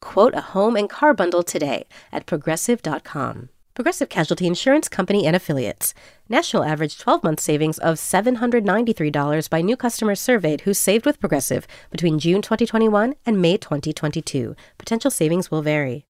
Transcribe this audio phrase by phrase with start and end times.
[0.00, 3.48] Quote a home and car bundle today at progressive.com.
[3.74, 5.92] Progressive Casualty Insurance Company and Affiliates.
[6.30, 11.66] National average 12 month savings of $793 by new customers surveyed who saved with Progressive
[11.90, 14.56] between June 2021 and May 2022.
[14.78, 16.06] Potential savings will vary.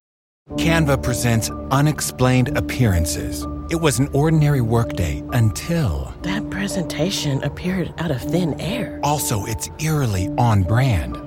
[0.51, 3.45] Canva presents unexplained appearances.
[3.69, 6.13] It was an ordinary workday until.
[6.21, 9.01] That presentation appeared out of thin air.
[9.03, 11.26] Also, it's eerily on brand.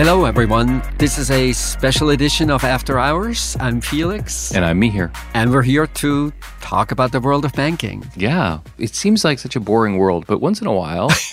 [0.00, 0.82] Hello, everyone.
[0.96, 3.54] This is a special edition of After Hours.
[3.60, 4.50] I'm Felix.
[4.54, 5.14] And I'm Mihir.
[5.34, 8.10] And we're here to talk about the world of banking.
[8.16, 11.10] Yeah, it seems like such a boring world, but once in a while,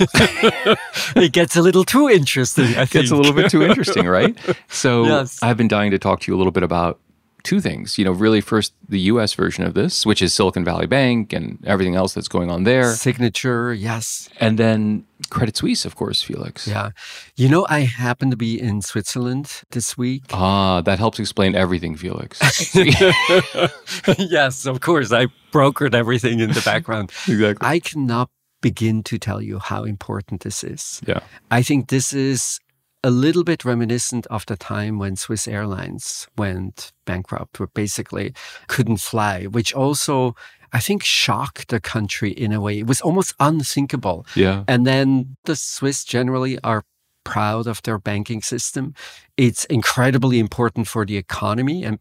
[1.15, 2.75] it gets a little too interesting.
[2.75, 4.37] I it gets a little bit too interesting, right?
[4.67, 5.41] So Yes.
[5.41, 6.99] I've been dying to talk to you a little bit about
[7.47, 7.97] two things.
[7.97, 11.57] You know, really first the US version of this, which is Silicon Valley Bank and
[11.65, 12.93] everything else that's going on there.
[12.93, 14.27] Signature, yes.
[14.41, 16.67] And then Credit Suisse, of course, Felix.
[16.67, 16.89] Yeah.
[17.37, 20.23] You know, I happen to be in Switzerland this week.
[20.33, 22.39] Ah, that helps explain everything, Felix.
[24.17, 25.13] yes, of course.
[25.13, 27.11] I brokered everything in the background.
[27.27, 27.65] exactly.
[27.65, 28.29] I cannot
[28.61, 31.01] begin to tell you how important this is.
[31.07, 31.21] Yeah.
[31.49, 32.59] I think this is
[33.07, 38.33] a little bit reminiscent of the time when Swiss Airlines went bankrupt, or basically
[38.67, 40.35] couldn't fly, which also
[40.73, 42.79] I think shocked the country in a way.
[42.79, 44.25] It was almost unthinkable.
[44.35, 44.65] Yeah.
[44.67, 46.83] And then the Swiss generally are
[47.23, 48.93] proud of their banking system.
[49.37, 51.99] It's incredibly important for the economy and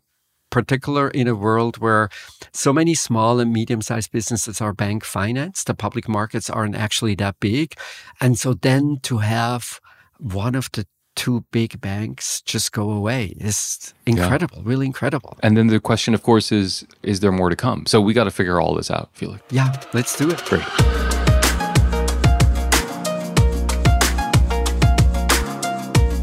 [0.50, 2.08] particular in a world where
[2.52, 5.68] so many small and medium-sized businesses are bank financed.
[5.68, 7.74] The public markets aren't actually that big.
[8.20, 9.78] And so then to have
[10.18, 15.36] one of the two big banks just go away is incredible, really incredible.
[15.42, 17.86] And then the question, of course, is is there more to come?
[17.86, 19.42] So we got to figure all this out, Felix.
[19.50, 20.44] Yeah, let's do it.
[20.44, 20.62] Great.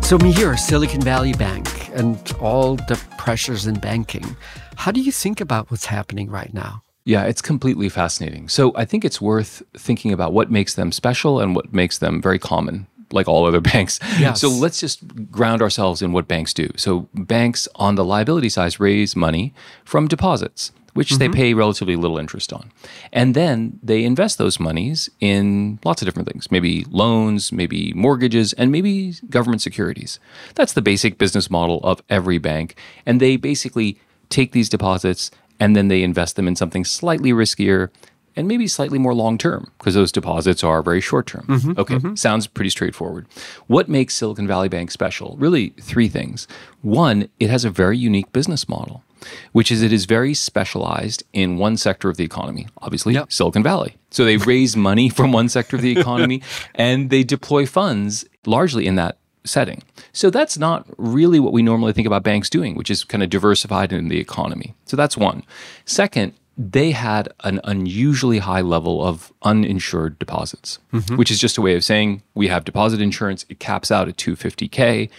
[0.06, 4.36] So, Mihir, Silicon Valley Bank and all the pressures in banking.
[4.76, 6.84] How do you think about what's happening right now?
[7.06, 8.48] Yeah, it's completely fascinating.
[8.48, 12.22] So I think it's worth thinking about what makes them special and what makes them
[12.22, 14.00] very common, like all other banks.
[14.20, 14.42] Yes.
[14.42, 16.70] So let's just ground ourselves in what banks do.
[16.76, 19.54] So banks on the liability side raise money
[19.84, 21.34] from deposits, which they mm-hmm.
[21.34, 22.72] pay relatively little interest on.
[23.12, 28.54] And then they invest those monies in lots of different things, maybe loans, maybe mortgages,
[28.54, 30.20] and maybe government securities.
[30.56, 32.76] That's the basic business model of every bank.
[33.06, 34.00] And they basically
[34.30, 37.90] take these deposits and then they invest them in something slightly riskier
[38.36, 41.46] and maybe slightly more long term because those deposits are very short term.
[41.48, 42.16] Mm-hmm, okay, mm-hmm.
[42.16, 43.28] sounds pretty straightforward.
[43.68, 45.36] What makes Silicon Valley Bank special?
[45.40, 46.48] Really, three things.
[46.82, 49.04] One, it has a very unique business model,
[49.52, 53.98] which is it is very specialized in one sector of the economy, obviously, Silicon Valley.
[54.10, 56.42] So they raise money from one sector of the economy
[56.76, 59.84] and they deploy funds largely in that setting.
[60.14, 63.30] So that's not really what we normally think about banks doing, which is kind of
[63.30, 64.74] diversified in the economy.
[64.86, 65.44] So that's one.
[65.86, 71.16] Second, they had an unusually high level of uninsured deposits, mm-hmm.
[71.16, 74.18] which is just a way of saying we have deposit insurance, it caps out at
[74.18, 75.10] 250K.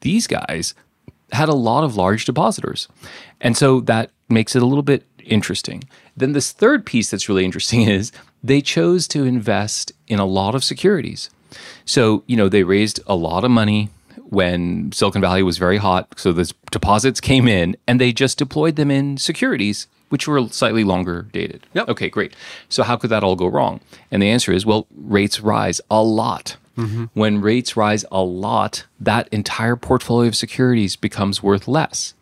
[0.00, 0.74] These guys
[1.32, 2.88] had a lot of large depositors.
[3.40, 5.84] And so that makes it a little bit interesting.
[6.16, 8.12] Then this third piece that's really interesting is
[8.42, 11.30] they chose to invest in a lot of securities.
[11.84, 13.90] So, you know, they raised a lot of money
[14.24, 16.18] when Silicon Valley was very hot.
[16.18, 20.84] So the deposits came in and they just deployed them in securities, which were slightly
[20.84, 21.66] longer dated.
[21.74, 21.88] Yep.
[21.88, 22.36] Okay, great.
[22.68, 23.80] So how could that all go wrong?
[24.12, 26.56] And the answer is well, rates rise a lot.
[26.78, 27.06] Mm-hmm.
[27.14, 32.14] When rates rise a lot, that entire portfolio of securities becomes worth less.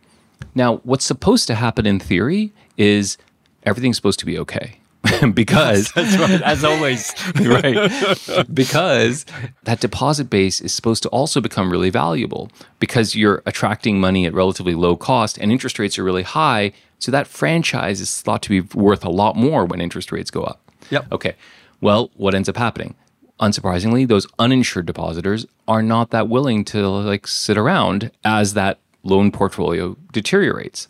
[0.55, 3.19] Now, what's supposed to happen in theory is
[3.65, 4.79] everything's supposed to be okay.
[5.35, 7.13] because That's right, as always.
[7.43, 9.27] right because
[9.65, 14.33] that deposit base is supposed to also become really valuable because you're attracting money at
[14.33, 16.73] relatively low cost and interest rates are really high
[17.03, 20.43] so that franchise is thought to be worth a lot more when interest rates go
[20.43, 20.59] up
[20.91, 21.07] Yep.
[21.13, 21.35] okay
[21.81, 22.95] well what ends up happening
[23.41, 29.33] unsurprisingly those uninsured depositors are not that willing to like sit around as that loan
[29.33, 30.87] portfolio deteriorates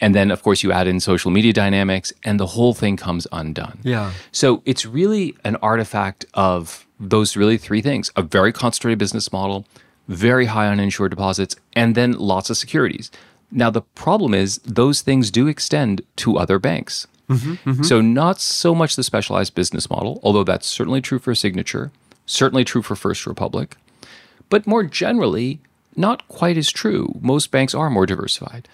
[0.00, 3.26] and then of course you add in social media dynamics and the whole thing comes
[3.32, 4.12] undone Yeah.
[4.32, 9.66] so it's really an artifact of those really three things a very concentrated business model,
[10.06, 13.10] very high uninsured deposits, and then lots of securities.
[13.52, 17.06] Now, the problem is those things do extend to other banks.
[17.28, 17.82] Mm-hmm, mm-hmm.
[17.82, 21.92] So, not so much the specialized business model, although that's certainly true for Signature,
[22.26, 23.76] certainly true for First Republic,
[24.48, 25.60] but more generally,
[25.96, 27.18] not quite as true.
[27.20, 28.68] Most banks are more diversified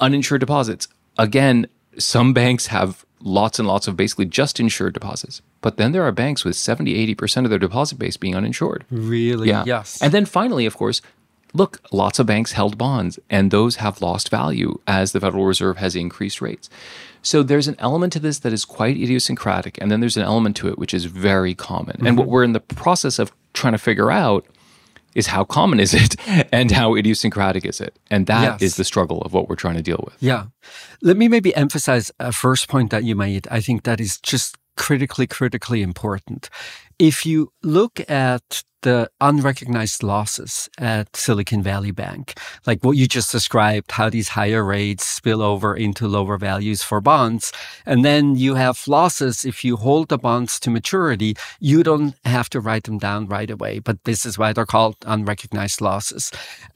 [0.00, 0.88] uninsured deposits.
[1.18, 1.66] Again,
[1.98, 5.42] some banks have lots and lots of basically just insured deposits.
[5.60, 8.84] But then there are banks with 70, 80% of their deposit base being uninsured.
[8.90, 9.48] Really?
[9.48, 9.64] Yeah.
[9.66, 10.00] Yes.
[10.02, 11.00] And then finally, of course,
[11.54, 15.78] look, lots of banks held bonds and those have lost value as the Federal Reserve
[15.78, 16.68] has increased rates.
[17.22, 19.78] So there's an element to this that is quite idiosyncratic.
[19.80, 21.96] And then there's an element to it which is very common.
[22.06, 22.32] And what mm-hmm.
[22.32, 24.46] we're in the process of trying to figure out
[25.16, 26.14] is how common is it
[26.52, 27.98] and how idiosyncratic is it?
[28.10, 28.76] And that is Yes.
[28.76, 30.16] the struggle of what we're trying to deal with.
[30.20, 30.46] Yeah.
[31.02, 33.48] Let me maybe emphasize a first point that you made.
[33.50, 36.50] I think that is just critically, critically important.
[36.98, 43.32] If you look at the unrecognized losses at Silicon Valley Bank, like what you just
[43.32, 47.52] described, how these higher rates spill over into lower values for bonds.
[47.84, 52.48] And then you have losses if you hold the bonds to maturity, you don't have
[52.50, 53.78] to write them down right away.
[53.78, 56.30] But this is why they're called unrecognized losses.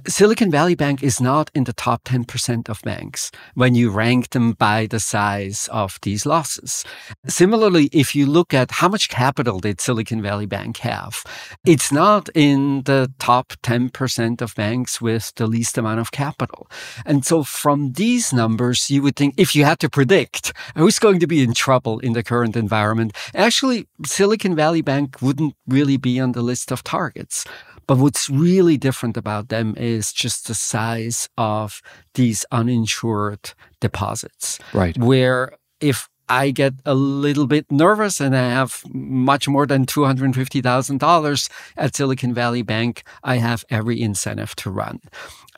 [0.07, 4.53] Silicon Valley Bank is not in the top 10% of banks when you rank them
[4.53, 6.85] by the size of these losses.
[7.27, 11.23] Similarly, if you look at how much capital did Silicon Valley Bank have,
[11.65, 16.69] it's not in the top 10% of banks with the least amount of capital.
[17.05, 21.21] And so from these numbers, you would think if you had to predict who's going
[21.21, 26.21] to be in trouble in the current environment, actually Silicon Valley Bank wouldn't really be
[26.21, 27.45] on the list of targets.
[27.87, 31.83] But what's really different about them is just the size of
[32.15, 34.61] these uninsured deposits.
[34.73, 34.97] Right.
[34.97, 41.51] Where if I get a little bit nervous and I have much more than $250,000
[41.77, 45.01] at Silicon Valley Bank, I have every incentive to run.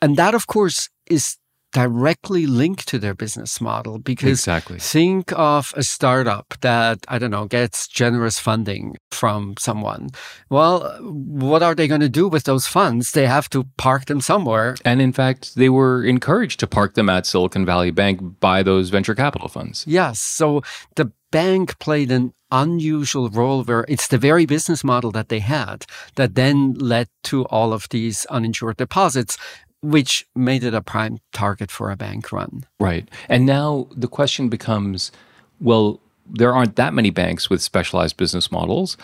[0.01, 1.37] And that, of course, is
[1.73, 4.77] directly linked to their business model because Exactly.
[4.79, 10.09] think of a startup that, I don't know, gets generous funding from someone.
[10.49, 13.11] Well, what are they going to do with those funds?
[13.11, 14.75] They have to park them somewhere.
[14.85, 18.89] And in fact, they were encouraged to park them at Silicon Valley Bank by those
[18.89, 19.83] venture capital funds.
[19.87, 20.19] Yes.
[20.19, 20.61] So
[20.95, 25.85] the bank played an unusual role where it's the very business model that they had
[26.15, 29.37] that then led to all of these uninsured deposits,
[29.83, 32.65] which made it a prime target for a bank run.
[32.79, 33.07] Right.
[33.29, 35.11] And now the question becomes
[35.59, 38.97] well, there aren't that many banks with specialized business models.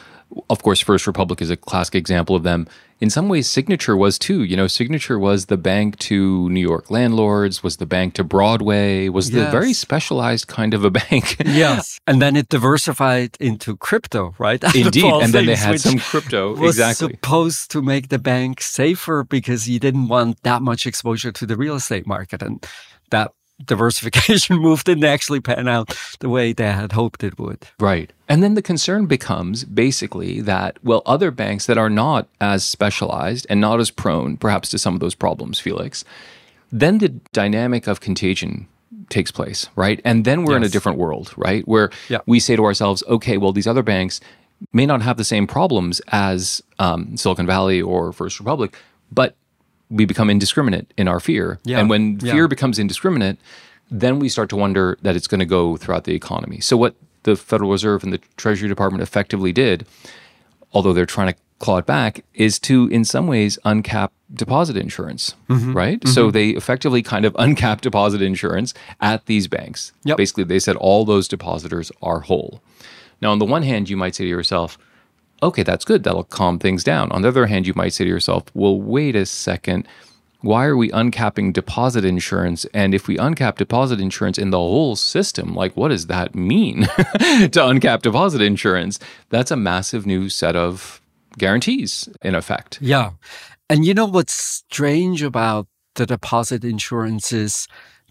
[0.50, 2.68] Of course, First Republic is a classic example of them.
[3.02, 4.44] In some ways, Signature was too.
[4.44, 9.08] You know, Signature was the bank to New York landlords, was the bank to Broadway,
[9.08, 11.38] was the very specialized kind of a bank.
[11.46, 11.98] Yes.
[12.08, 14.62] and then it diversified into crypto, right?
[14.76, 15.06] Indeed.
[15.06, 16.56] And then they had some crypto.
[16.56, 17.14] was Exactly.
[17.14, 21.56] supposed to make the bank safer because you didn't want that much exposure to the
[21.56, 22.42] real estate market.
[22.42, 22.66] And
[23.12, 23.32] that
[23.66, 27.68] diversification move didn't actually pan out the way they had hoped it would.
[27.80, 28.12] Right.
[28.28, 33.46] And then the concern becomes basically that, well, other banks that are not as specialized
[33.50, 36.06] and not as prone, perhaps, to some of those problems, Felix,
[36.72, 38.68] then the dynamic of contagion
[39.10, 40.00] takes place, right?
[40.06, 41.68] And then we're in a different world, right?
[41.68, 42.20] Where Yeah.
[42.28, 44.22] we say to ourselves, okay, well, these other banks
[44.74, 48.78] may not have the same problems as um, Silicon Valley or First Republic,
[49.12, 49.36] but
[49.90, 51.60] we become indiscriminate in our fear.
[51.64, 51.80] Yeah.
[51.80, 52.34] And when Yeah.
[52.34, 53.38] fear becomes indiscriminate,
[53.92, 56.60] then we start to wonder that it's going to go throughout the economy.
[56.60, 59.86] So, what the Federal Reserve and the Treasury Department effectively did,
[60.74, 65.34] although they're trying to claw it back, is to, in some ways, uncap deposit insurance,
[65.50, 65.74] Mm-hmm.
[65.74, 66.08] right?
[66.08, 69.92] So, they effectively kind of uncap deposit insurance at these banks.
[70.06, 70.18] Yep.
[70.18, 72.62] Basically, they said all those depositors are whole.
[73.22, 74.78] Now, on the one hand, you might say to yourself,
[75.42, 76.04] okay, that's good.
[76.04, 77.12] That'll calm things down.
[77.12, 79.88] On the other hand, you might say to yourself, well, wait a second.
[80.42, 82.66] Why are we uncapping deposit insurance?
[82.74, 86.82] And if we uncap deposit insurance in the whole system, like what does that mean
[86.84, 89.00] to uncap deposit insurance?
[89.30, 91.02] That's a massive new set of
[91.38, 92.80] guarantees in effect.
[92.82, 93.12] Yeah.
[93.70, 97.68] And you know what's strange about the deposit insurance is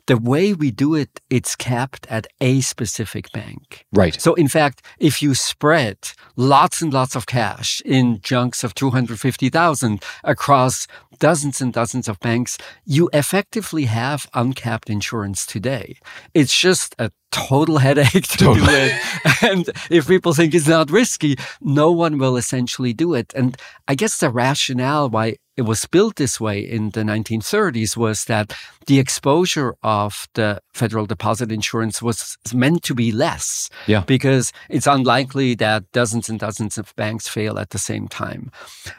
[0.09, 3.85] the way we do it, it's capped at a specific bank.
[3.93, 4.19] Right.
[4.21, 5.99] So, in fact, if you spread
[6.35, 10.87] lots and lots of cash in chunks of 250,000 across
[11.19, 15.99] dozens and dozens of banks, you effectively have uncapped insurance today.
[16.33, 19.43] It's just a total headache to do it.
[19.43, 23.35] And if people think it's not risky, no one will essentially do it.
[23.35, 28.27] And I guess the rationale why it was built this way in the 1930s was
[28.27, 33.69] that the exposure of the federal deposit insurance was meant to be less.
[33.89, 34.05] Yeah.
[34.07, 38.53] Because it's unlikely that dozens and dozens of banks fail at the same time.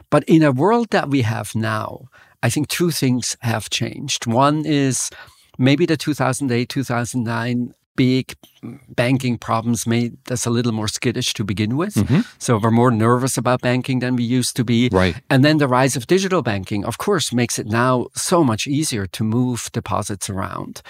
[0.09, 2.09] But in a world that we have now,
[2.43, 4.27] I think two things have changed.
[4.27, 5.09] One is
[5.57, 8.35] maybe the 2008, 2009 big
[8.87, 11.95] banking problems made us a little more skittish to begin with.
[11.95, 12.21] Mm-hmm.
[12.37, 14.89] So we're more nervous about banking than we used to be.
[14.91, 15.15] Right.
[15.29, 19.05] And then the rise of digital banking, of course, makes it now so much easier
[19.07, 20.81] to move deposits around.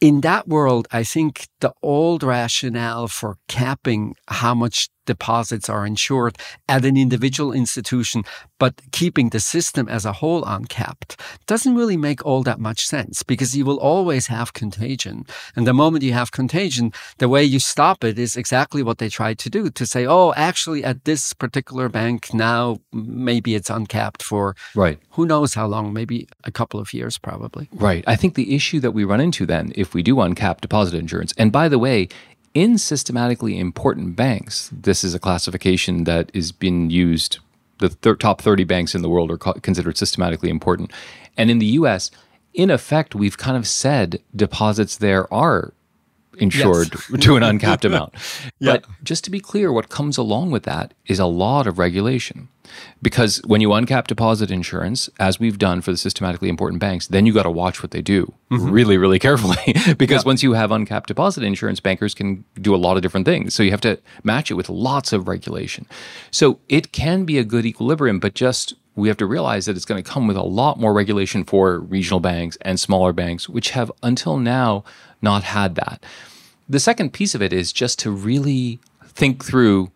[0.00, 6.36] In that world, I think the old rationale for capping how much deposits are insured
[6.68, 8.22] at an individual institution,
[8.58, 13.22] but keeping the system as a whole uncapped doesn't really make all that much sense
[13.22, 15.24] because you will always have contagion.
[15.54, 19.08] And the moment you have contagion, the way you stop it is exactly what they
[19.08, 24.22] tried to do to say, oh, actually, at this particular bank now, maybe it's uncapped
[24.22, 24.98] for Right.
[25.10, 27.68] who knows how long, maybe a couple of years, probably.
[27.72, 28.04] Right.
[28.06, 31.32] I think the issue that we run into then, if we do uncap deposit insurance,
[31.38, 32.08] and by the way,
[32.56, 37.38] in systematically important banks, this is a classification that is being used.
[37.80, 40.90] The thir- top 30 banks in the world are co- considered systematically important.
[41.36, 42.10] And in the US,
[42.54, 45.74] in effect, we've kind of said deposits there are
[46.38, 48.14] insured to an uncapped amount.
[48.60, 52.48] But just to be clear, what comes along with that is a lot of regulation.
[53.00, 57.26] Because when you uncap deposit insurance, as we've done for the systematically important banks, then
[57.26, 58.70] you got to watch what they do mm-hmm.
[58.70, 59.74] really, really carefully.
[59.98, 63.54] because once you have uncapped deposit insurance, bankers can do a lot of different things.
[63.54, 65.86] So you have to match it with lots of regulation.
[66.30, 69.84] So it can be a good equilibrium, but just we have to realize that it's
[69.84, 73.70] going to come with a lot more regulation for regional banks and smaller banks, which
[73.70, 74.84] have until now
[75.22, 76.04] not had that.
[76.68, 79.90] The second piece of it is just to really think through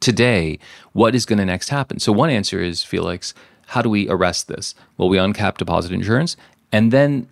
[0.00, 0.58] today
[0.92, 1.98] what is going to next happen.
[1.98, 3.34] So, one answer is Felix,
[3.68, 4.74] how do we arrest this?
[4.96, 6.36] Well, we uncap deposit insurance.
[6.72, 7.28] And then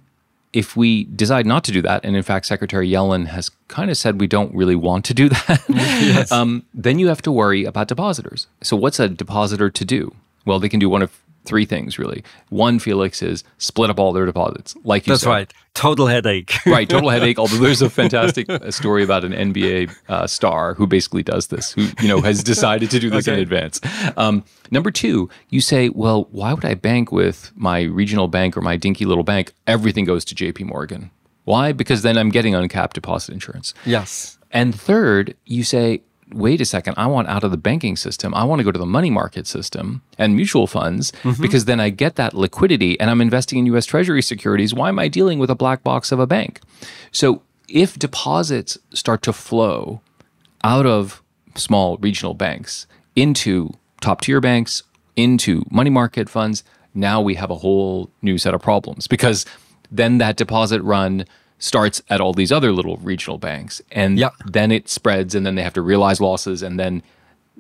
[0.53, 3.97] if we decide not to do that, and in fact, Secretary Yellen has kind of
[3.97, 7.89] said we don't really want to do that, um, then you have to worry about
[7.89, 8.47] depositors.
[8.63, 10.15] So, what's a depositor to do?
[10.45, 12.23] Well, they can do one of three things really.
[12.51, 15.31] One, Felix, is split up all their deposits, like you That's said.
[15.31, 15.53] right.
[15.75, 16.55] Total headache.
[16.67, 17.39] right, total headache.
[17.43, 21.73] Although there's a fantastic uh, story about an NBA uh, star who basically does this,
[21.73, 23.81] who you know has decided to do this in advance.
[24.17, 28.61] Um, number two, you say, well, why would I bank with my regional bank or
[28.61, 29.53] my dinky little bank?
[29.67, 30.65] Everything goes to J.P.
[30.65, 31.11] Morgan.
[31.45, 31.73] Why?
[31.73, 33.73] Because then I'm getting uncapped deposit insurance.
[33.87, 34.35] yes.
[34.51, 36.01] And third, you say,
[36.33, 38.35] wait a second, I want out of the banking system.
[38.35, 41.41] I want to go to the money market system and mutual funds mm-hmm.
[41.41, 44.75] because then I get that liquidity and I'm investing in US Treasury securities.
[44.75, 46.61] Why am I dealing with a black box of a bank?
[47.13, 50.01] So if deposits start to flow
[50.65, 51.23] out of
[51.55, 54.83] small regional banks into top tier banks,
[55.17, 56.63] into money market funds,
[56.95, 59.45] now we have a whole new set of problems because
[59.91, 61.25] then that deposit run
[61.59, 64.31] starts at all these other little regional banks and Yeah.
[64.47, 67.03] then it spreads and then they have to realize losses and then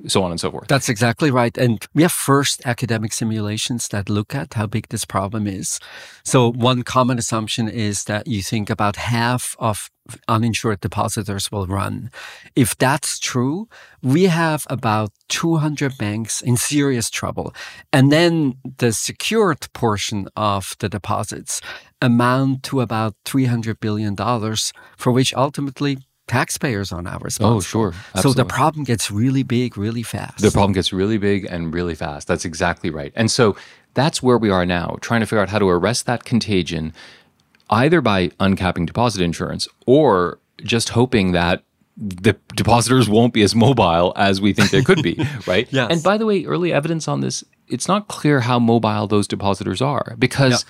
[0.06, 0.68] so on and so forth.
[0.68, 1.58] That's exactly right.
[1.58, 5.80] And we have first academic simulations that look at how big this problem is.
[6.22, 9.90] So one common assumption is that you think about half of
[10.28, 12.10] uninsured depositors will run.
[12.54, 13.68] If that's true,
[14.00, 17.52] we have about 200 banks in serious trouble.
[17.92, 21.60] And then the secured portion of the deposits
[22.00, 24.16] amount to about $300 billion,
[24.96, 27.56] for which ultimately taxpayers are now responsible.
[27.56, 27.94] Oh, sure.
[28.20, 30.38] So the problem gets really big, really fast.
[30.38, 32.28] The problem gets really big and really fast.
[32.28, 33.12] That's exactly right.
[33.16, 33.56] And so
[33.94, 36.92] that's where we are now, trying to figure out how to arrest that contagion,
[37.70, 41.64] either by uncapping deposit insurance or just hoping that
[41.96, 45.66] the depositors won't be as mobile as we think they could be, right?
[45.72, 45.90] Yes.
[45.90, 49.82] And by the way, early evidence on this, it's not clear how mobile those depositors
[49.82, 50.64] are because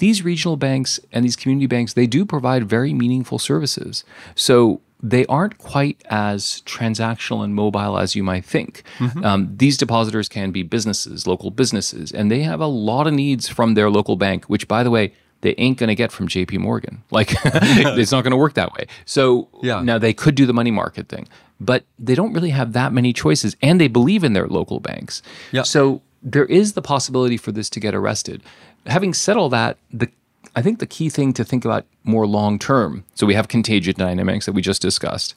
[0.00, 4.04] these regional banks and these community banks, they do provide very meaningful services.
[4.34, 8.82] So they aren't quite as transactional and mobile as you might think.
[9.24, 13.48] Um, these depositors can be businesses, local businesses, and they have a lot of needs
[13.48, 16.58] from their local bank, which, by the way, they ain't going to get from JP
[16.58, 17.02] Morgan.
[17.10, 18.84] Like, it's not going to work that way.
[19.06, 19.80] So Yeah.
[19.82, 21.26] now they could do the money market thing,
[21.58, 25.22] but they don't really have that many choices, and they believe in their local banks.
[25.50, 25.62] Yeah.
[25.62, 28.42] So there is the possibility for this to get arrested.
[28.86, 30.08] Having said all that, the
[30.56, 33.04] I think the key thing to think about more long term.
[33.14, 35.34] So we have contagion dynamics that we just discussed.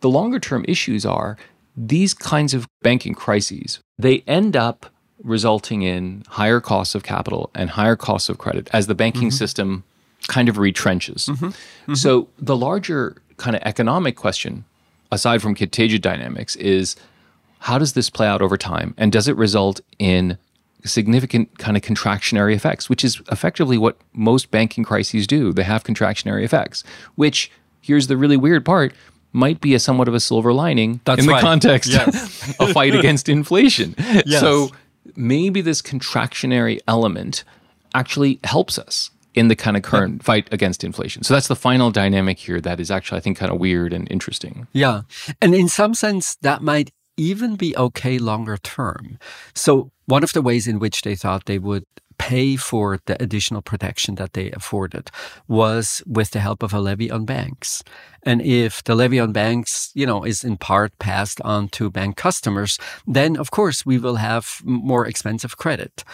[0.00, 1.36] The longer term issues are
[1.76, 3.80] these kinds of banking crises.
[3.98, 4.86] They end up
[5.22, 9.36] resulting in higher costs of capital and higher costs of credit as the banking mm-hmm.
[9.36, 9.84] system
[10.28, 11.28] kind of retrenches.
[11.28, 11.46] Mm-hmm.
[11.46, 11.94] Mm-hmm.
[11.94, 14.64] So the larger kind of economic question,
[15.10, 16.96] aside from contagion dynamics, is
[17.60, 18.94] how does this play out over time?
[18.96, 20.38] And does it result in
[20.84, 25.52] significant kind of contractionary effects, which is effectively what most banking crises do?
[25.52, 26.84] They have contractionary effects,
[27.16, 27.50] which
[27.80, 28.92] here's the really weird part
[29.32, 31.40] might be a somewhat of a silver lining That's in the right.
[31.42, 32.56] context Yes.
[32.58, 33.94] of a fight against inflation.
[34.26, 34.40] Yes.
[34.40, 34.70] So
[35.16, 37.44] maybe this contractionary element
[37.94, 41.22] actually helps us in the kind of current fight against inflation.
[41.22, 44.10] So that's the final dynamic here that is actually, I think, kind of weird and
[44.10, 44.66] interesting.
[44.72, 45.02] Yeah.
[45.40, 49.18] And in some sense, that might even be okay longer term.
[49.54, 51.84] So, one of the ways in which they thought they would
[52.18, 55.10] pay for the additional protection that they afforded
[55.46, 57.82] was with the help of a levy on banks.
[58.24, 62.16] And if the levy on banks, you know, is in part passed on to bank
[62.16, 66.04] customers, then of course we will have more expensive credit.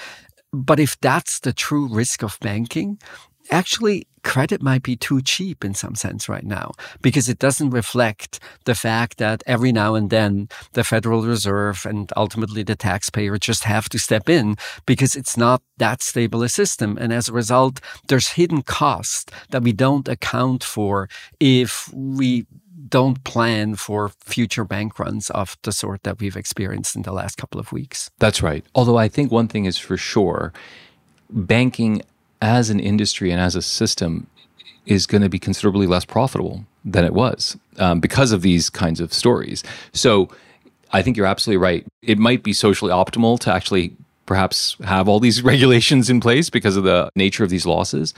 [0.53, 2.99] But if that's the true risk of banking,
[3.51, 6.73] actually credit might be too cheap in some sense right now
[7.03, 12.11] because it doesn't reflect the fact that every now and then the Federal Reserve and
[12.17, 16.97] ultimately the taxpayer just have to step in because it's not that stable a system.
[16.99, 21.09] And as a result, there's hidden costs that we don't account for
[21.39, 22.47] if we
[22.89, 27.37] don't plan for future bank runs of the sort that we've experienced in the last
[27.37, 28.11] couple of weeks.
[28.19, 28.65] That's right.
[28.75, 30.53] Although I think one thing is for sure
[31.31, 32.03] banking
[32.45, 34.27] as an industry and as a system
[34.87, 39.01] is going to be considerably less profitable than it was um, because of these kinds
[39.01, 39.65] of stories.
[39.93, 40.29] So
[40.93, 41.87] I think you're absolutely right.
[42.03, 43.97] It might be socially optimal to actually
[44.27, 48.13] perhaps have all these regulations in place because of the nature of these losses.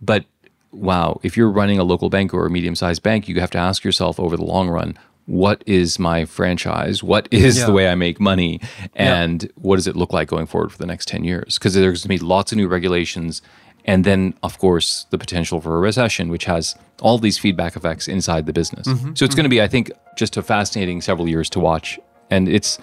[0.00, 0.24] But
[0.70, 3.58] wow, if you're running a local bank or a medium sized bank, you have to
[3.58, 7.02] ask yourself over the long run, what is my franchise?
[7.02, 7.66] What is Yeah.
[7.66, 8.60] the way I make money?
[8.94, 11.58] And what does it look like going forward for the next 10 years?
[11.58, 13.40] Because there's going to be lots of new regulations.
[13.84, 18.06] And then, of course, the potential for a recession, which has all these feedback effects
[18.06, 18.86] inside the business.
[18.86, 19.14] Mm-hmm.
[19.14, 21.98] So it's going to be, I think, just a fascinating several years to watch.
[22.30, 22.78] And it's,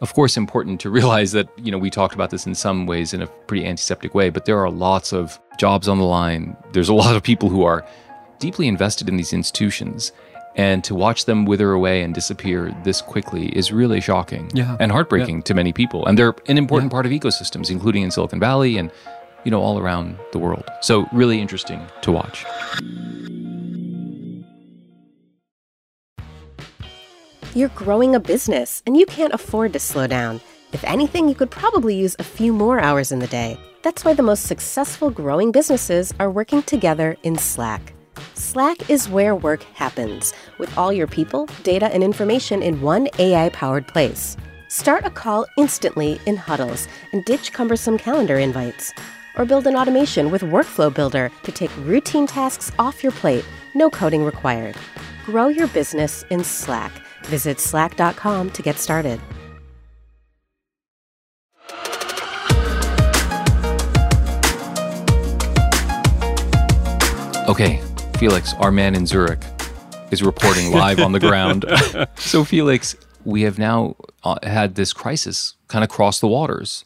[0.00, 3.12] of course, important to realize that, you know, we talked about this in some ways
[3.12, 6.56] in a pretty antiseptic way, but there are lots of jobs on the line.
[6.72, 7.86] There's a lot of people who are
[8.38, 10.12] deeply invested in these institutions.
[10.56, 14.76] And to watch them wither away and disappear this quickly is really shocking Yeah.
[14.80, 16.04] and heartbreaking to many people.
[16.06, 18.90] And they're an important part of ecosystems, including in Silicon Valley and,
[19.44, 20.64] you know, all around the world.
[20.80, 22.44] So, really interesting to watch.
[27.54, 30.40] You're growing a business and you can't afford to slow down.
[30.72, 33.58] If anything, you could probably use a few more hours in the day.
[33.82, 37.92] That's why the most successful growing businesses are working together in Slack.
[38.34, 43.48] Slack is where work happens, with all your people, data, and information in one AI
[43.48, 44.36] powered place.
[44.68, 48.92] Start a call instantly in huddles and ditch cumbersome calendar invites.
[49.36, 53.90] Or build an automation with Workflow Builder to take routine tasks off your plate, no
[53.90, 54.76] coding required.
[55.24, 56.92] Grow your business in Slack.
[57.24, 59.20] Visit slack.com to get started.
[67.50, 67.82] Okay,
[68.16, 69.42] Felix, our man in Zurich,
[70.12, 71.64] is reporting live on the ground.
[72.16, 76.84] So, Felix, we have now uh, had this crisis kind of cross the waters.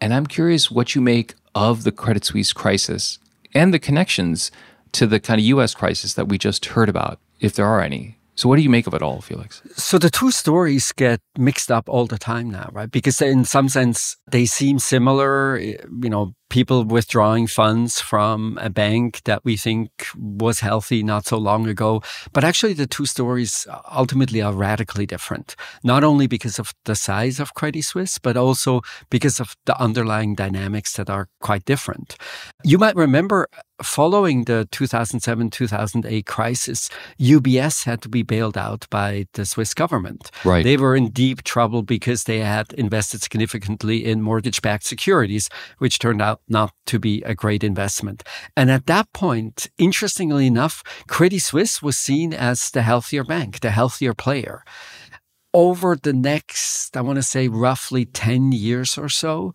[0.00, 3.18] And I'm curious what you make of the Credit Suisse crisis
[3.54, 4.50] and the connections
[4.92, 8.16] to the kind of US crisis that we just heard about, if there are any.
[8.36, 9.62] So, what do you make of it all, Felix?
[9.76, 12.90] So the two stories get mixed up all the time now, right?
[12.90, 15.58] Because in some sense they seem similar.
[15.58, 21.36] You know, people withdrawing funds from a bank that we think was healthy not so
[21.36, 22.00] long ago.
[22.32, 25.56] But actually, the two stories ultimately are radically different.
[25.82, 30.36] Not only because of the size of Credit Suisse, but also because of the underlying
[30.36, 32.16] dynamics that are quite different.
[32.62, 33.48] You might remember
[33.82, 36.88] following the 2007 2008 crisis,
[37.18, 40.30] UBS had to be bailed out by the Swiss government.
[40.44, 40.64] Right.
[40.64, 45.98] They were in deep trouble because they had invested significantly in mortgage backed securities, which
[45.98, 48.22] turned out not to be a great investment.
[48.56, 53.70] And at that point, interestingly enough, Credit Suisse was seen as the healthier bank, the
[53.70, 54.64] healthier player.
[55.52, 59.54] Over the next, I want to say roughly 10 years or so,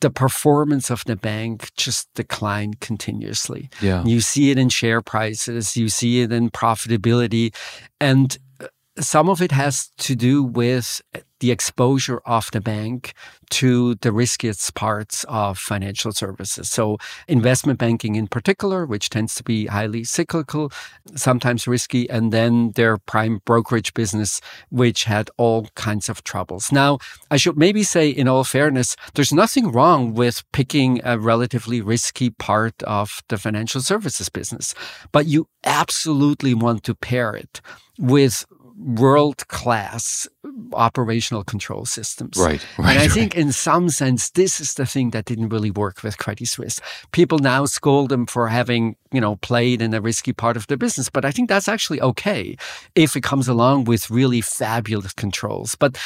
[0.00, 3.70] the performance of the bank just declined continuously.
[3.80, 4.04] Yeah.
[4.04, 7.54] You see it in share prices, you see it in profitability,
[8.00, 8.66] and uh,
[8.98, 11.00] some of it has to do with
[11.40, 13.14] the exposure of the bank
[13.50, 16.70] to the riskiest parts of financial services.
[16.70, 20.70] So, investment banking in particular, which tends to be highly cyclical,
[21.14, 26.70] sometimes risky, and then their prime brokerage business, which had all kinds of troubles.
[26.72, 26.98] Now,
[27.30, 32.30] I should maybe say, in all fairness, there's nothing wrong with picking a relatively risky
[32.30, 34.74] part of the financial services business,
[35.12, 37.60] but you absolutely want to pair it
[37.98, 38.46] with
[38.78, 40.28] world class
[40.72, 42.36] operational control systems.
[42.36, 42.90] Right, right.
[42.90, 43.10] And I right.
[43.10, 46.80] think in some sense, this is the thing that didn't really work with Credit Suisse.
[47.12, 50.76] People now scold them for having, you know, played in a risky part of their
[50.76, 52.56] business, but I think that's actually okay
[52.94, 55.74] if it comes along with really fabulous controls.
[55.74, 55.98] But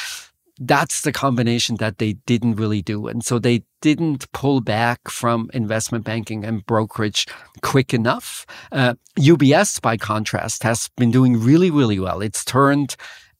[0.59, 3.07] that's the combination that they didn't really do.
[3.07, 7.27] And so they didn't pull back from investment banking and brokerage
[7.61, 8.45] quick enough.
[8.71, 12.21] Uh, UBS, by contrast, has been doing really, really well.
[12.21, 12.95] It's turned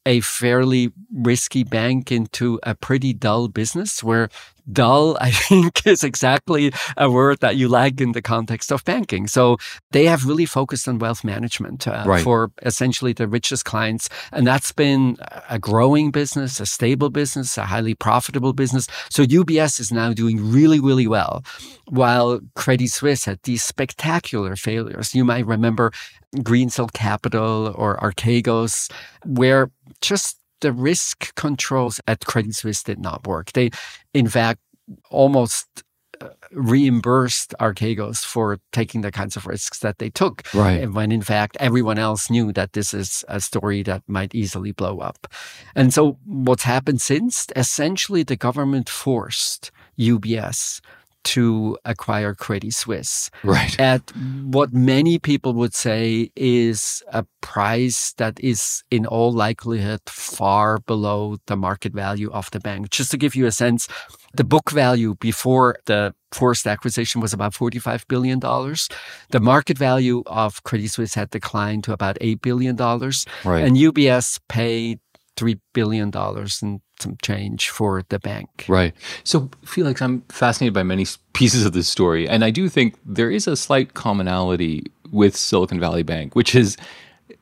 [0.05, 4.29] a fairly risky bank into a pretty dull business where
[4.71, 9.27] dull, I think, is exactly a word that you like in the context of banking.
[9.27, 9.57] So
[9.91, 12.23] they have really focused on wealth management uh, right.
[12.23, 14.09] for essentially the richest clients.
[14.31, 15.17] And that's been
[15.49, 18.87] a growing business, a stable business, a highly profitable business.
[19.09, 21.43] So UBS is now doing really, really well,
[21.87, 25.13] while Credit Suisse had these spectacular failures.
[25.13, 25.91] You might remember
[26.37, 28.91] Greensill Capital or Archegos,
[29.25, 29.69] where
[30.01, 33.51] just the risk controls at Credit Suisse did not work.
[33.51, 33.69] They,
[34.13, 34.61] in fact,
[35.11, 35.67] almost
[36.21, 40.41] uh, reimbursed Archegos for taking the kinds of risks that they took.
[40.53, 40.89] Right.
[40.89, 44.99] When in fact, everyone else knew that this is a story that might easily blow
[44.99, 45.27] up.
[45.75, 47.47] And so what's happened since?
[47.57, 50.79] Essentially, the government forced UBS
[51.23, 53.79] to acquire Credit Suisse right.
[53.79, 54.11] at
[54.43, 61.37] what many people would say is a price that is in all likelihood far below
[61.47, 62.89] the market value of the bank.
[62.89, 63.87] Just to give you a sense,
[64.33, 68.39] the book value before the forced acquisition was about $45 billion.
[68.39, 72.75] The market value of Credit Suisse had declined to about $8 billion.
[72.75, 73.63] Right.
[73.63, 74.99] And UBS paid
[75.37, 78.65] $3 billion and some change for the bank.
[78.67, 78.93] Right.
[79.23, 82.27] So, Felix, I'm fascinated by many pieces of this story.
[82.27, 86.77] And I do think there is a slight commonality with Silicon Valley Bank, which is,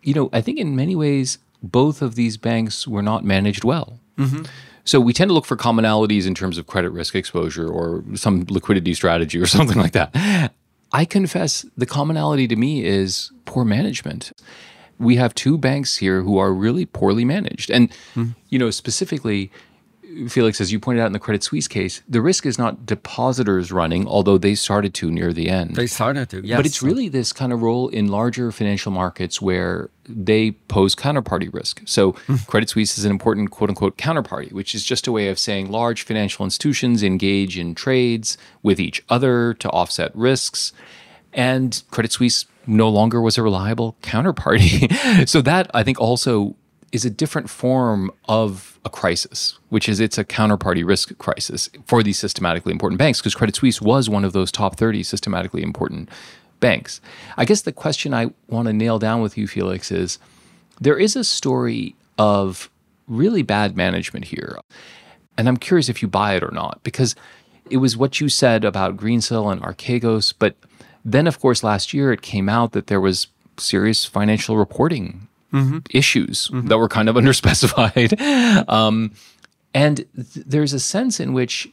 [0.04, 4.00] you know, I think in many ways, both of these banks were not managed well.
[4.18, 4.44] Mm-hmm.
[4.84, 8.46] So we tend to look for commonalities in terms of credit risk exposure or some
[8.50, 10.52] liquidity strategy or something like that.
[10.92, 14.32] I confess the commonality to me is poor management
[15.02, 17.70] we have two banks here who are really poorly managed.
[17.70, 18.36] And, mm.
[18.50, 19.52] you know, specifically,
[20.28, 23.72] Felix, as you pointed out in the Credit Suisse case, the risk is not depositors
[23.72, 25.76] running, although they started to near the end.
[25.76, 26.58] They started to, yes.
[26.58, 31.52] But it's really this kind of role in larger financial markets where they pose counterparty
[31.54, 31.82] risk.
[31.86, 32.46] So mm.
[32.48, 35.72] Credit Suisse is an important quote unquote counterparty, which is just a way of saying
[35.72, 40.74] large financial institutions engage in trades with each other to offset risks.
[41.34, 45.28] And Credit Suisse no longer was a reliable counterparty.
[45.28, 46.56] so that I think also
[46.92, 52.04] is a different form of a crisis, which is it's a counterparty risk crisis for
[52.04, 56.10] these systematically important banks because Credit Suisse was one of those top 30 systematically important
[56.60, 57.00] banks.
[57.38, 60.20] I guess the question I want to nail down with you Felix is
[60.80, 62.70] there is a story of
[63.08, 64.58] really bad management here.
[65.38, 67.16] And I'm curious if you buy it or not because
[67.70, 70.56] it was what you said about Greensill and Archegos, but
[71.04, 75.80] then, of course, last year it came out that there was serious financial reporting mm-hmm.
[75.92, 76.68] issues mm-hmm.
[76.68, 78.18] that were kind of underspecified.
[78.70, 79.12] Um,
[79.74, 81.72] and th- there's a sense in which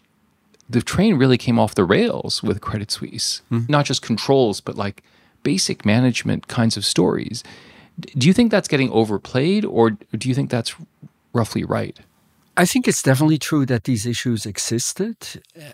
[0.68, 3.70] the train really came off the rails with Credit Suisse, mm-hmm.
[3.70, 5.02] not just controls, but like
[5.42, 7.42] basic management kinds of stories.
[8.00, 10.74] Do you think that's getting overplayed, or do you think that's
[11.32, 11.98] roughly right?
[12.58, 15.16] I think it's definitely true that these issues existed.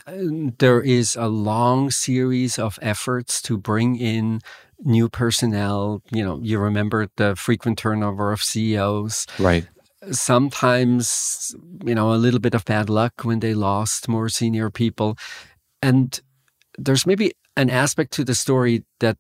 [0.07, 4.43] Uh, there is a long series of efforts to bring in
[4.81, 6.03] new personnel.
[6.13, 9.27] You know, you remember the frequent turnover of CEOs.
[9.39, 9.67] Right.
[10.11, 15.17] Sometimes, you know, a little bit of bad luck when they lost more senior people.
[15.81, 16.21] And
[16.77, 19.17] there's maybe an aspect to the story that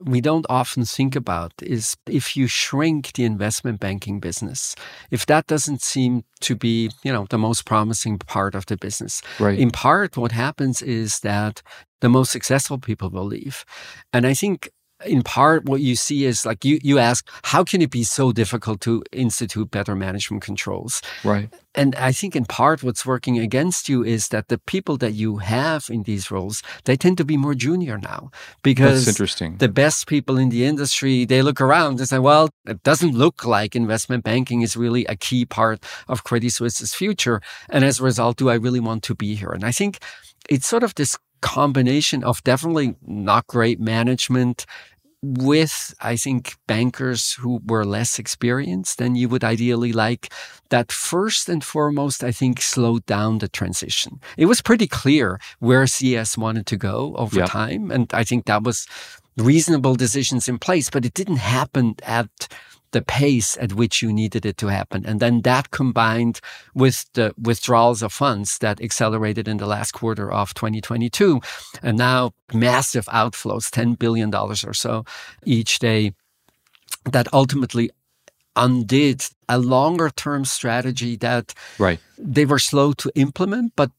[0.00, 4.74] we don't often think about is if you shrink the investment banking business,
[5.10, 9.22] if that doesn't seem to be, you know, the most promising part of the business.
[9.38, 9.58] Right.
[9.58, 11.62] In part, what happens is that
[12.00, 13.64] the most successful people will leave.
[14.12, 14.70] And I think
[15.06, 18.32] in part what you see is like you you ask how can it be so
[18.32, 21.02] difficult to institute better management controls?
[21.24, 21.48] Right.
[21.74, 25.36] And i think in part what's working against you is that the people that you
[25.38, 28.30] have in these roles they tend to be more junior now
[28.62, 29.58] because That's interesting.
[29.58, 33.44] the best people in the industry they look around and say well it doesn't look
[33.44, 38.02] like investment banking is really a key part of credit suisse's future and as a
[38.02, 39.50] result do i really want to be here?
[39.50, 39.98] And i think
[40.48, 44.66] it's sort of this combination of definitely not great management
[45.20, 50.32] with, I think, bankers who were less experienced than you would ideally like,
[50.70, 54.20] that first and foremost, I think, slowed down the transition.
[54.36, 57.46] It was pretty clear where CS wanted to go over Yeah.
[57.46, 57.90] time.
[57.90, 58.86] And I think that was
[59.36, 62.48] reasonable decisions in place, but it didn't happen at
[62.92, 65.04] the pace at which you needed it to happen.
[65.06, 66.40] And then that combined
[66.74, 71.40] with the withdrawals of funds that accelerated in the last quarter of 2022
[71.82, 75.04] and now massive outflows, $10 billion or so
[75.44, 76.12] each day
[77.04, 77.90] that ultimately
[78.56, 83.90] undid a longer term strategy that right they were slow to implement, but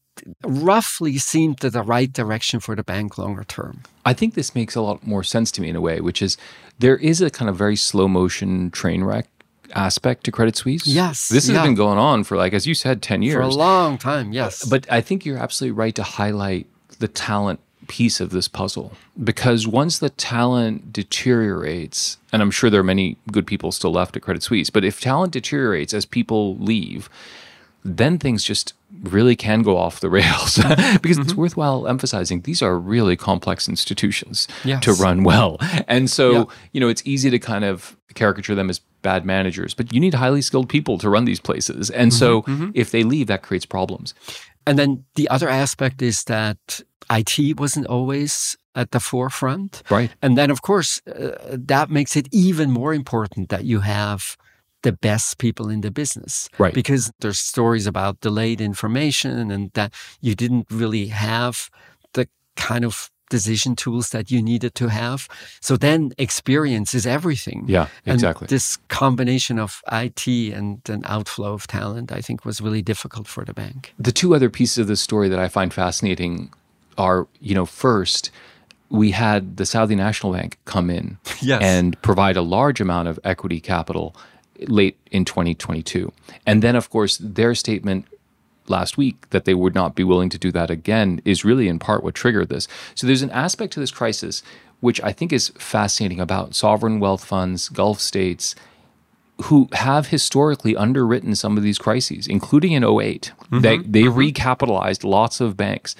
[0.44, 3.82] roughly seemed to the right direction for the bank longer term.
[4.04, 6.36] I think this makes a lot more sense to me in a way, which is
[6.78, 9.26] there is a kind of very slow motion train wreck
[9.74, 10.86] aspect to Credit Suisse.
[10.86, 11.62] Yes, This has yeah.
[11.62, 13.34] been going on for, like, as you said, 10 years.
[13.34, 14.64] For a long time, yes.
[14.64, 16.66] Uh, but I think you're absolutely right to highlight
[16.98, 22.80] the talent piece of this puzzle because once the talent deteriorates, and I'm sure there
[22.80, 26.56] are many good people still left at Credit Suisse, but if talent deteriorates as people
[26.58, 27.10] leave,
[27.84, 30.96] then things just really can go off the rails mm-hmm.
[30.98, 31.40] because it's mm-hmm.
[31.40, 34.82] worthwhile emphasizing these are really complex institutions Yes.
[34.84, 35.58] to run well.
[35.88, 36.44] And so, Yeah.
[36.72, 40.14] you know, it's easy to kind of caricature them as bad managers, but you need
[40.14, 41.90] highly skilled people to run these places.
[41.90, 42.70] And so mm-hmm.
[42.74, 44.14] if they leave, that creates problems.
[44.66, 49.82] And then the other aspect is that IT wasn't always at the forefront.
[49.90, 50.10] Right.
[50.22, 54.36] And then, of course, uh, that makes it even more important that you have
[54.82, 56.48] the best people in the business.
[56.58, 56.74] Right.
[56.74, 61.70] Because there's stories about delayed information and that you didn't really have
[62.14, 65.28] the kind of decision tools that you needed to have.
[65.60, 67.64] So then experience is everything.
[67.68, 68.46] Yeah, And exactly.
[68.48, 73.44] this combination of IT and an outflow of talent, I think, was really difficult for
[73.44, 73.92] the bank.
[73.98, 76.50] the two other pieces of the story that I find fascinating
[76.98, 78.30] are, you know, first,
[78.88, 81.62] we had the Saudi National Bank come in Yes.
[81.62, 84.16] and provide a large amount of equity capital
[84.68, 86.12] late in 2022.
[86.46, 88.06] And then, of course, their statement
[88.66, 91.78] last week that they would not be willing to do that again is really in
[91.78, 92.68] part what triggered this.
[92.94, 94.42] So there's an aspect to this crisis
[94.80, 98.54] which I think is fascinating about sovereign wealth funds, Gulf states,
[99.44, 103.60] who have historically underwritten some of these crises, including in 8 mm-hmm.
[103.60, 104.18] They, they mm-hmm.
[104.18, 105.94] recapitalized lots of banks.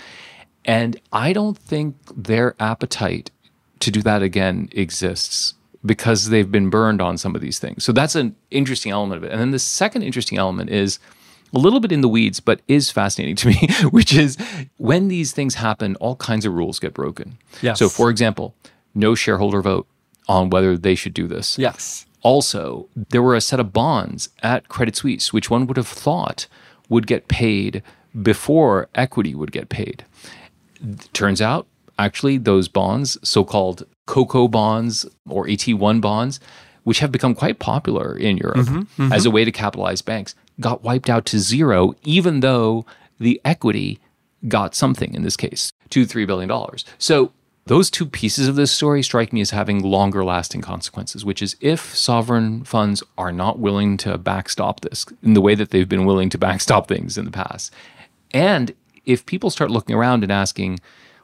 [0.64, 3.30] And I don't think their appetite
[3.80, 7.84] to do that again exists because they've been burned on some of these things.
[7.84, 9.32] So that's an interesting element of it.
[9.32, 10.98] And then the second interesting element is
[11.54, 14.36] a little bit in the weeds, but is fascinating to me, which is
[14.76, 17.38] when these things happen, all kinds of rules get broken.
[17.62, 17.78] Yes.
[17.78, 18.54] So, for example,
[18.94, 19.86] no shareholder vote
[20.28, 21.58] on whether they should do this.
[21.58, 22.06] Yes.
[22.22, 26.46] Also, there were a set of bonds at Credit Suisse, which one would have thought
[26.88, 27.82] would get paid
[28.20, 30.04] before equity would get paid.
[31.12, 31.66] Turns out,
[32.04, 36.40] actually, those bonds, so called COCO bonds or AT1 bonds,
[36.84, 39.12] which have become quite popular in Europe mm-hmm, mm-hmm.
[39.12, 42.84] as a way to capitalize banks, got wiped out to zero, even though
[43.18, 44.00] the equity
[44.48, 46.84] got something in this case, two, three billion dollars.
[46.98, 47.32] So
[47.66, 51.56] those two pieces of this story strike me as having longer lasting consequences, which is
[51.60, 56.06] if sovereign funds are not willing to backstop this in the way that they've been
[56.06, 57.72] willing to backstop things in the past,
[58.32, 60.80] and if people start looking around and asking,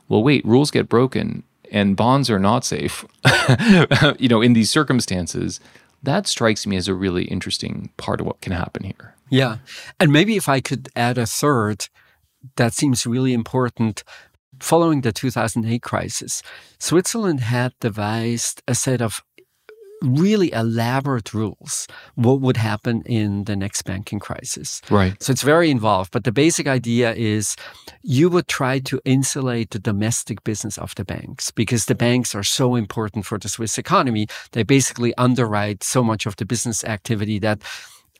[0.08, 1.42] well, wait, rules get broken
[1.72, 3.04] and bonds are not safe,
[4.18, 5.60] you know, in these circumstances,
[6.02, 9.14] that strikes me as a really interesting part of what can happen here.
[9.28, 9.58] Yeah.
[9.98, 11.88] And maybe if I could add a third
[12.56, 14.04] that seems really important.
[14.60, 16.42] Following the 2008 crisis,
[16.78, 19.22] Switzerland had devised a set of
[20.02, 24.82] really elaborate rules what would happen in the next banking crisis.
[24.90, 25.20] Right.
[25.22, 27.56] So it's very involved, but the basic idea is
[28.02, 32.42] you would try to insulate the domestic business of the banks because the banks are
[32.42, 34.26] so important for the Swiss economy.
[34.52, 37.62] They basically underwrite so much of the business activity that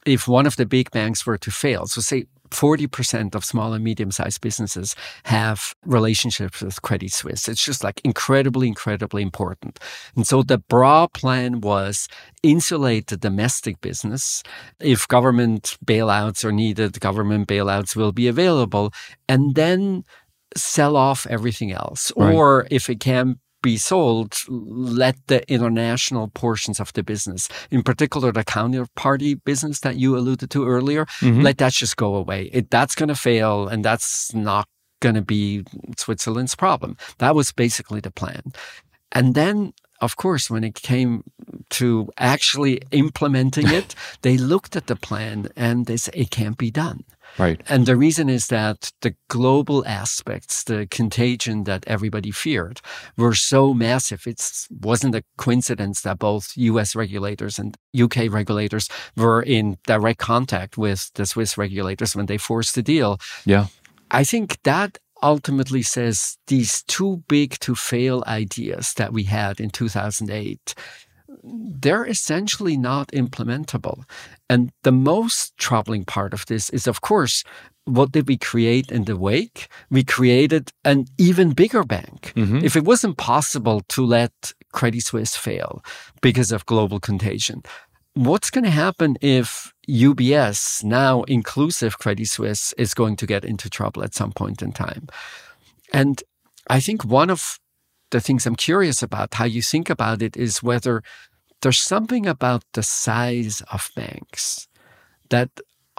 [0.07, 3.85] if one of the big banks were to fail, so say 40% of small and
[3.85, 7.49] medium sized businesses have relationships with Credit Suisse.
[7.49, 9.79] It's just like incredibly, incredibly important.
[10.15, 12.09] And so the broad plan was
[12.43, 14.43] insulate the domestic business.
[14.81, 18.93] If government bailouts are needed, government bailouts will be available.
[19.29, 20.05] And then
[20.57, 22.13] sell off everything else.
[22.17, 22.35] Right.
[22.35, 23.39] Or if it can
[23.71, 27.43] be sold, let the international portions of the business,
[27.77, 31.43] in particular the counterparty business that you alluded to earlier, Mhm.
[31.47, 32.41] let that just go away.
[32.57, 34.67] It, that's going to fail, and that's not
[35.05, 35.63] going to be
[36.03, 36.97] Switzerland's problem.
[37.19, 38.43] That was basically the plan.
[39.13, 39.73] And then,
[40.07, 41.23] of course, when it came
[41.79, 41.87] to
[42.35, 46.99] actually implementing it, they looked at the plan and they said it can't be done.
[47.39, 47.61] Right.
[47.69, 52.81] And the reason is that the global aspects, the contagion that everybody feared,
[53.17, 54.27] were so massive.
[54.27, 60.79] It wasn't a coincidence that both US regulators and UK regulators were in direct contact
[60.79, 63.19] with the Swiss regulators when they forced the deal.
[63.45, 63.67] Yeah.
[64.11, 69.71] I think that ultimately says these too big to fail ideas that we had in
[69.71, 70.75] 2008
[71.43, 74.05] they're essentially not implementable.
[74.49, 77.45] And the most troubling part of this is, of course,
[77.85, 79.69] what did we create in the wake?
[79.91, 82.33] We created an even bigger bank.
[82.35, 82.63] Mhm.
[82.63, 85.83] If it wasn't possible to let Credit Suisse fail
[86.21, 87.63] because of global contagion,
[88.15, 93.71] what's going to happen if UBS, now inclusive Credit Suisse, is going to get into
[93.71, 95.07] trouble at some point in time?
[95.93, 96.23] And
[96.69, 97.61] I think one of
[98.11, 101.03] the things I'm curious about, how you think about it, is whether
[101.63, 104.69] there's something about the size of banks
[105.31, 105.51] that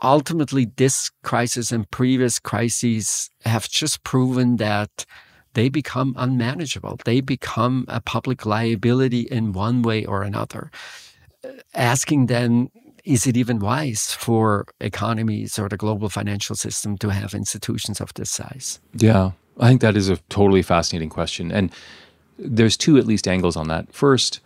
[0.04, 5.06] ultimately this crisis and previous crises have just proven that
[5.54, 7.00] they become unmanageable.
[7.04, 10.70] They become a public liability in one way or another.
[11.74, 12.70] Asking then,
[13.04, 18.14] is it even wise for economies or the global financial system to have institutions of
[18.14, 18.80] this size?
[18.94, 21.52] Yeah, I think that is a totally fascinating question.
[21.52, 21.72] And
[22.38, 23.92] there's two at least angles on that.
[23.94, 24.40] First,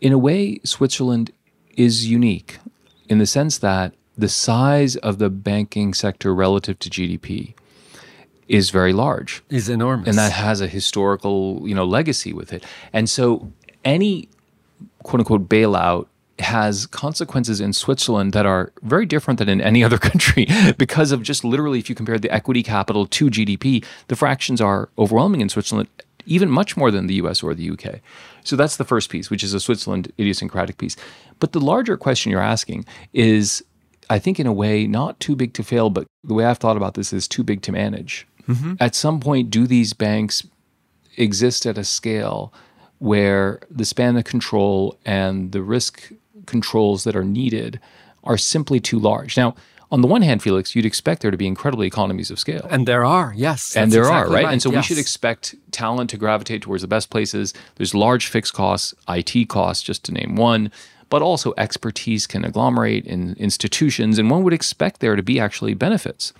[0.00, 1.30] in a way, Switzerland
[1.76, 2.58] is unique
[3.08, 7.54] in the sense that the size of the banking sector relative to GDP
[8.46, 10.08] is very large Is enormous.
[10.08, 13.50] and that has a historical you know legacy with it and so
[13.84, 14.28] any
[15.02, 16.06] quote unquote bailout
[16.38, 21.22] has consequences in Switzerland that are very different than in any other country because of
[21.22, 25.48] just literally if you compare the equity capital to GDP the fractions are overwhelming in
[25.48, 25.88] Switzerland
[26.26, 28.00] even much more than the US or the UK
[28.42, 30.96] so that's the first piece which is a Switzerland idiosyncratic piece.
[31.38, 33.64] But the larger question you're asking is
[34.10, 36.76] I think in a way not too big to fail but the way I've thought
[36.76, 38.26] about this is too big to manage.
[38.48, 38.74] Mm-hmm.
[38.80, 40.46] At some point, do these banks
[41.16, 42.52] exist at a scale
[42.98, 46.12] where the span of control and the risk
[46.46, 47.80] controls that are needed
[48.22, 49.36] are simply too large?
[49.36, 49.54] Now,
[49.90, 52.66] on the one hand, Felix, you'd expect there to be incredible economies of scale.
[52.70, 53.76] and there are, yes.
[53.76, 54.52] and there are, exactly right?
[54.52, 57.54] And so we should expect talent to gravitate towards the best places.
[57.76, 60.72] There's large fixed costs, IT costs, just to name one,
[61.10, 65.74] but also expertise can agglomerate in institutions, and one would expect there to be actually
[65.74, 66.32] benefits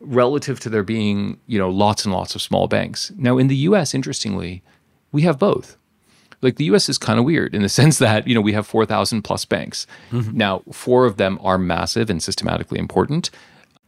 [0.00, 3.10] relative to there being, you know, lots and lots of small banks.
[3.16, 4.62] Now, in the US, interestingly,
[5.12, 5.78] we have both.
[6.44, 8.66] Like the US is kind of weird in the sense that, you know, we have
[8.66, 9.86] 4,000 plus banks.
[10.12, 10.36] Mm-hmm.
[10.36, 13.30] Now, four of them are massive and systematically important.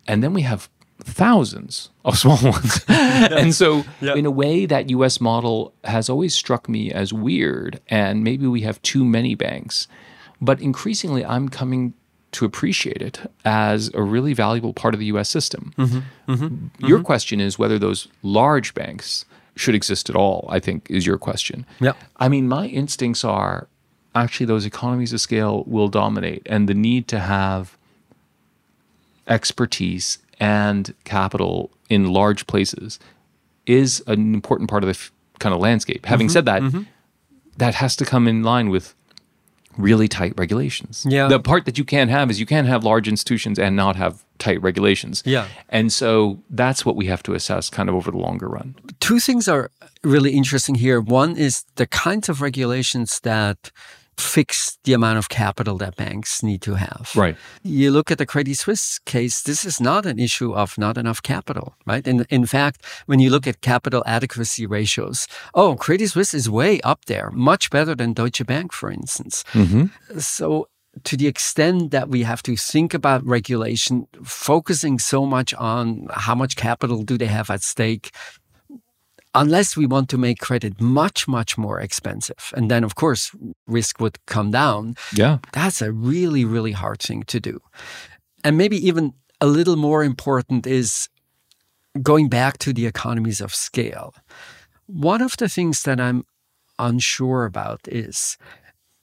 [0.09, 2.85] And then we have thousands of small ones.
[2.88, 7.81] and so, in a way, that US model has always struck me as weird.
[7.88, 9.87] And maybe we have too many banks.
[10.40, 11.95] But increasingly, I'm coming
[12.33, 15.73] to appreciate it as a really valuable part of the US system.
[15.79, 16.33] Mm-hmm.
[16.33, 16.87] Mm-hmm.
[16.87, 19.25] Your question is whether those large banks
[19.57, 21.66] should exist at all, I think, is your question.
[21.81, 21.95] Yeah.
[22.19, 23.69] I mean, my instincts are
[24.14, 27.77] actually those economies of scale will dominate, and the need to have
[29.27, 32.99] expertise and capital in large places
[33.66, 36.07] is an important part of the f- kind of landscape.
[36.07, 36.33] Having mm-hmm.
[36.33, 36.83] said that, mm-hmm.
[37.57, 38.95] that has to come in line with
[39.77, 41.07] really tight regulations.
[41.09, 41.29] Yeah.
[41.29, 44.25] The part that you can't have is you can't have large institutions and not have
[44.39, 45.23] tight regulations.
[45.25, 45.49] Yeah.
[45.69, 48.75] And so that's what we have to assess kind of over the longer run.
[49.01, 49.71] two things are
[50.03, 51.01] really interesting here.
[51.01, 53.71] One is the kinds of regulations that
[54.19, 57.11] fix the amount of capital that banks need to have.
[57.15, 57.37] Right.
[57.63, 61.23] You look at the Credit Suisse case, this is not an issue of not enough
[61.23, 62.07] capital, right?
[62.07, 66.81] In, in fact, when you look at capital adequacy ratios, oh, Credit Suisse is way
[66.81, 69.45] up there, much better than Deutsche Bank, for instance.
[69.53, 70.19] Mm-hmm.
[70.19, 70.69] So,
[71.05, 76.35] to the extent that we have to think about regulation, focusing so much on how
[76.35, 78.13] much capital do they have at stake,
[79.40, 83.31] unless we want to make credit much, much more expensive, and then of course
[83.66, 85.38] risk would come down, Yeah.
[85.53, 87.61] that's a really, really hard thing to do.
[88.44, 91.09] And maybe even a little more important is
[92.03, 94.12] going back to the economies of scale.
[94.87, 96.25] One of the things that I'm
[96.79, 98.37] unsure about is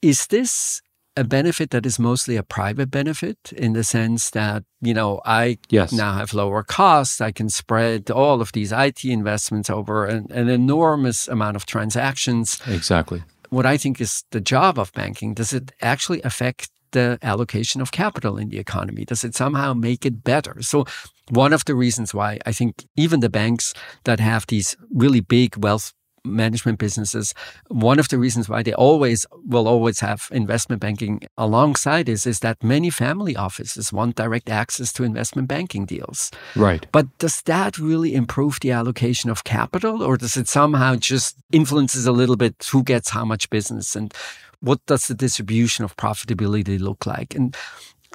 [0.01, 0.81] is this
[1.15, 5.57] a benefit that is mostly a private benefit in the sense that, you know, I
[5.69, 5.91] Yes.
[5.91, 7.21] now have lower costs.
[7.21, 12.59] I can spread all of these IT investments over an, an enormous amount of transactions.
[12.67, 13.23] Exactly.
[13.49, 17.91] What I think is the job of banking, does it actually affect the allocation of
[17.91, 19.05] capital in the economy?
[19.05, 20.61] Does it somehow make it better?
[20.61, 20.85] So,
[21.29, 25.55] one of the reasons why I think even the banks that have these really big
[25.63, 25.93] wealth
[26.25, 27.33] management businesses,
[27.67, 32.39] one of the reasons why they always will always have investment banking alongside is is
[32.39, 36.31] that many family offices want direct access to investment banking deals.
[36.55, 36.85] Right.
[36.91, 42.05] But does that really improve the allocation of capital or does it somehow just influences
[42.05, 44.13] a little bit who gets how much business and
[44.59, 47.35] what does the distribution of profitability look like?
[47.35, 47.55] And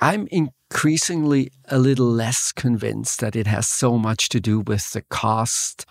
[0.00, 5.02] I'm increasingly a little less convinced that it has so much to do with the
[5.02, 5.84] cost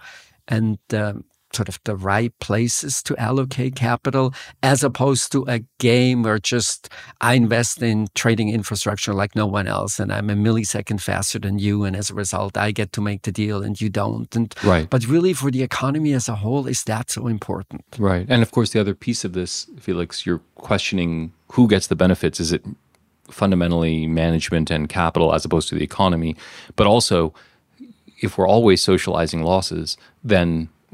[0.47, 6.24] and um, sort of the right places to allocate capital as opposed to a game
[6.24, 6.89] where just
[7.22, 11.58] I invest in trading infrastructure like no one else and I'm a millisecond faster than
[11.58, 14.54] you and as a result I get to make the deal and you don't and
[14.64, 14.89] Right.
[14.89, 18.26] but really for the economy as a whole is that so important Right.
[18.30, 22.39] And of course, the other piece of this, Felix, you're questioning who gets the benefits.
[22.39, 22.64] Is it
[23.30, 26.36] fundamentally management and capital as opposed to the economy?
[26.76, 27.34] But also,
[28.22, 30.70] if we're always socializing losses, then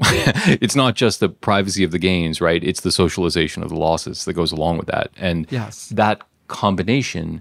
[0.60, 2.62] it's not just the privacy of the gains, right?
[2.64, 5.10] It's the socialization of the losses that goes along with that.
[5.16, 5.88] And Yes.
[5.90, 7.40] that combination,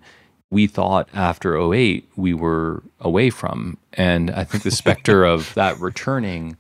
[0.49, 3.77] we thought after 08 we were away from.
[3.93, 6.55] And I think the specter of that returning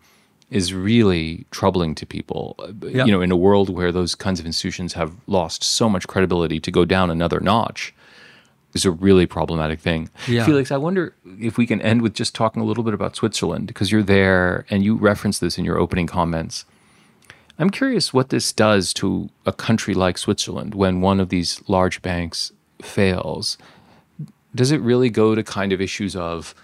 [0.49, 2.55] is really troubling to people.
[2.81, 3.05] Yeah.
[3.05, 6.59] You know, in a world where those kinds of institutions have lost so much credibility
[6.59, 7.93] to go down another notch
[8.73, 10.09] is a really problematic thing.
[10.27, 10.45] Yeah.
[10.45, 13.67] Felix, I wonder if we can end with just talking a little bit about Switzerland
[13.67, 16.65] because you're there and you referenced this in your opening comments.
[17.59, 22.01] I'm curious what this does to a country like Switzerland when one of these large
[22.01, 22.51] banks
[22.81, 23.57] fails.
[24.55, 26.55] Does it really go to kind of issues of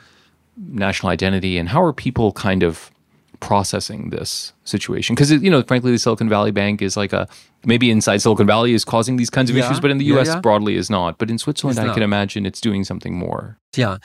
[0.57, 2.91] national identity and how are people kind of
[3.39, 5.15] processing this situation?
[5.15, 7.27] Because, you know, frankly, the Silicon Valley Bank is like a
[7.65, 10.27] maybe inside Silicon Valley is causing these kinds of Yeah, issues, but in the US
[10.27, 10.39] yeah.
[10.39, 11.17] broadly is not.
[11.17, 13.57] But in Switzerland, I can imagine it's doing something more.
[13.75, 13.97] Yeah.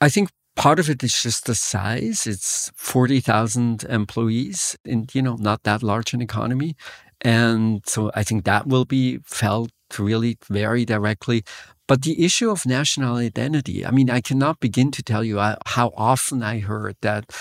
[0.00, 2.26] I think part of it is just the size.
[2.26, 6.76] It's 40,000 employees in, you know, not that large an economy.
[7.20, 11.44] And so I think that will be felt really very directly.
[11.88, 15.56] But the issue of national identity, I mean, I cannot begin to tell you uh,
[15.66, 17.32] how often I heard that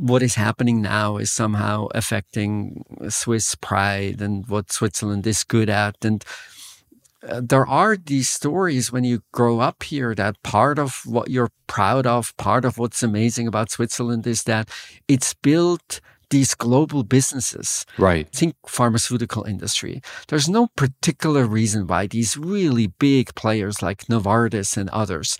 [0.00, 6.02] what is happening now is somehow affecting Swiss pride and what Switzerland is good at.
[6.02, 6.24] And
[7.28, 11.50] uh, there are these stories when you grow up here that part of what you're
[11.66, 14.70] proud of, part of what's amazing about Switzerland is that
[15.06, 16.00] it's built
[16.30, 17.84] these global businesses.
[17.98, 18.30] Right.
[18.32, 20.00] Think pharmaceutical industry.
[20.28, 25.36] There's no particular reason why these really big players like Novartis and others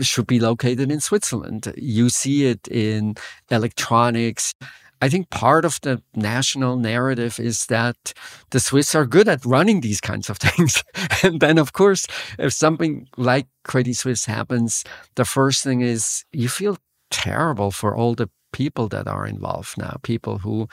[0.00, 1.72] should be located in Switzerland.
[1.76, 3.16] You see it in
[3.50, 4.54] electronics.
[5.02, 8.14] I think part of the national narrative is that
[8.50, 10.82] the Swiss are good at running these kinds of things.
[11.22, 12.06] and then, of course,
[12.38, 14.84] if something like Credit Suisse happens,
[15.16, 16.78] the first thing is you feel
[17.10, 20.68] terrible for all the people that are involved now, people who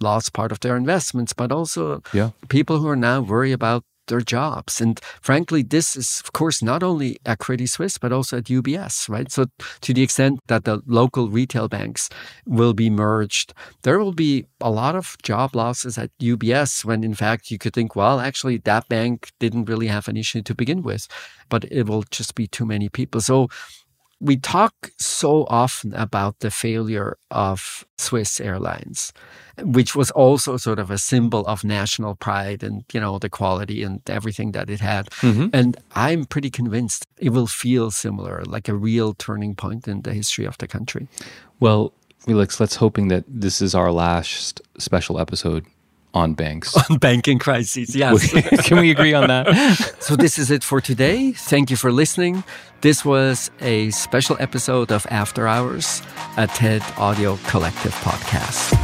[0.00, 2.30] lost part of their investments, but also Yeah.
[2.48, 4.80] people who are now worried about their jobs.
[4.80, 9.08] And frankly, this is, of course, not only at Credit Suisse, but also at UBS,
[9.08, 9.30] right?
[9.30, 9.44] So,
[9.82, 12.08] to the extent that the local retail banks
[12.44, 17.14] will be merged, there will be a lot of job losses at UBS when, in
[17.14, 20.82] fact, you could think, well, actually, that bank didn't really have an issue to begin
[20.82, 21.06] with,
[21.48, 23.20] but it will just be too many people.
[23.20, 23.48] So,
[24.20, 29.12] we talk so often about the failure of Swiss Airlines,
[29.62, 33.82] which was also sort of a symbol of national pride and, you know, the quality
[33.82, 35.08] and everything that it had.
[35.22, 35.46] Mm-hmm.
[35.54, 40.12] And I'm pretty convinced it will feel similar, like a real turning point in the
[40.12, 41.08] history of the country.
[41.58, 45.64] Well, Felix, let's hoping that this is our last special episode
[46.14, 46.76] on banks.
[46.90, 48.32] On banking crises, yes.
[48.66, 49.96] Can we agree on that?
[50.00, 51.32] so this is it for today.
[51.32, 52.42] Thank you for listening.
[52.80, 56.02] This was a special episode of After Hours,
[56.36, 58.79] a TED Audio Collective podcast.